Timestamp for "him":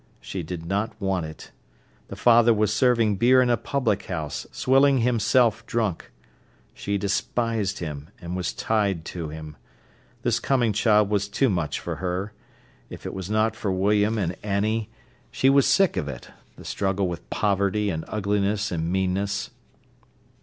7.77-8.09, 9.29-9.57